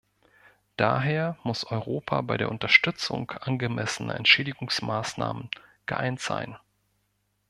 [0.77, 5.51] Daher muss Europa bei der Unterstützung angemessener Entschädigungsmaßnahmen
[5.85, 6.57] geeint sein.